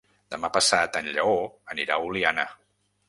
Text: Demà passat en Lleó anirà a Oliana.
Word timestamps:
Demà 0.35 0.49
passat 0.55 0.97
en 1.01 1.09
Lleó 1.17 1.35
anirà 1.75 1.99
a 1.99 2.09
Oliana. 2.09 2.47